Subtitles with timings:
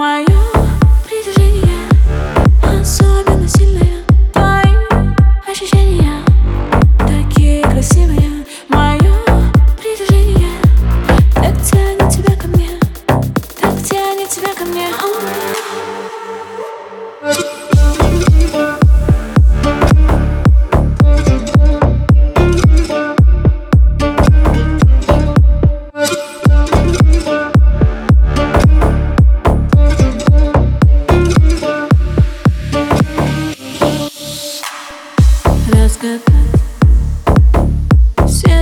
[0.00, 0.29] Мое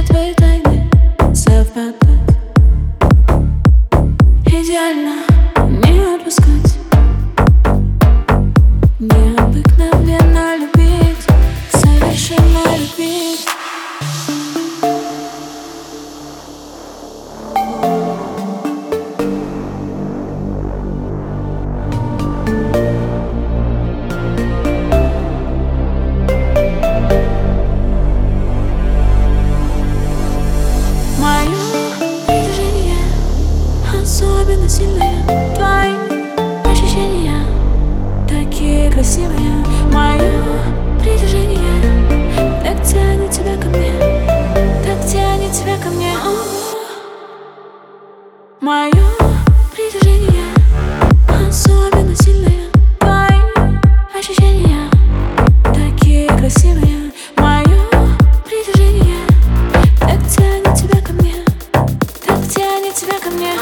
[0.09, 0.48] твои
[34.79, 35.25] сильные
[35.57, 35.97] Твои
[36.71, 37.45] ощущения
[38.29, 39.65] такие красивые.
[39.93, 40.31] Мое
[41.01, 41.83] притяжение
[42.63, 43.93] так тянет тебя ко мне
[44.85, 46.13] Так тянет тебя ко мне.
[48.61, 48.93] Мое
[49.75, 50.45] притяжение
[51.49, 52.71] особенно сильное.
[53.01, 53.41] Твои
[54.17, 54.89] ощущения
[55.65, 57.11] такие красивые.
[57.37, 57.81] Мое
[58.45, 59.27] притяжение
[59.99, 61.35] так тянет тебя ко мне
[62.25, 63.55] Так тянет тебя ко мне.